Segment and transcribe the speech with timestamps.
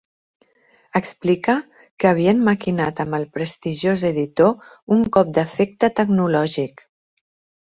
[0.99, 1.53] Explica
[2.03, 6.87] que havien maquinat amb el prestigiós editor un cop d'efecte tecnològic.